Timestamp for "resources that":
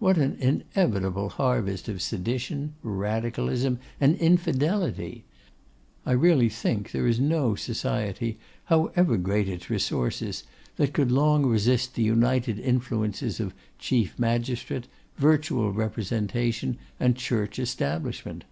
9.70-10.92